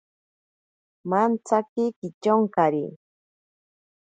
[1.09, 2.83] Mantsaki kichonkari.